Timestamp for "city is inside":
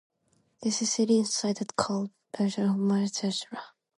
0.87-1.59